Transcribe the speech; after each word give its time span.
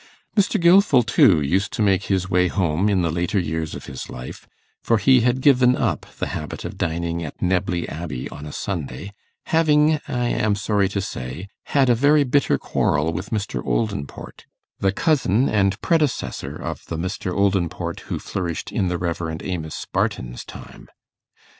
Mr. 0.35 0.59
Gilfil, 0.59 1.03
too, 1.05 1.39
used 1.41 1.71
to 1.73 1.83
make 1.83 2.05
his 2.05 2.27
way 2.27 2.47
home 2.47 2.89
in 2.89 3.03
the 3.03 3.11
later 3.11 3.37
years 3.37 3.75
of 3.75 3.85
his 3.85 4.09
life, 4.09 4.47
for 4.81 4.97
he 4.97 5.19
had 5.21 5.41
given 5.41 5.75
up 5.75 6.07
the 6.17 6.29
habit 6.33 6.65
of 6.65 6.75
dining 6.75 7.23
at 7.23 7.39
Knebley 7.39 7.87
Abbey 7.87 8.27
on 8.29 8.47
a 8.47 8.51
Sunday, 8.51 9.13
having, 9.45 10.01
I 10.07 10.29
am 10.29 10.55
sorry 10.55 10.89
to 10.89 11.01
say, 11.01 11.49
had 11.65 11.87
a 11.87 11.93
very 11.93 12.23
bitter 12.23 12.57
quarrel 12.57 13.13
with 13.13 13.29
Mr. 13.29 13.63
Oldinport, 13.63 14.45
the 14.79 14.91
cousin 14.91 15.47
and 15.47 15.79
predecessor 15.81 16.55
of 16.55 16.83
the 16.87 16.97
Mr. 16.97 17.31
Oldinport 17.31 17.99
who 18.09 18.17
flourished 18.17 18.71
in 18.71 18.87
the 18.87 18.97
Rev. 18.97 19.37
Amos 19.43 19.85
Barton's 19.93 20.43
time. 20.43 20.87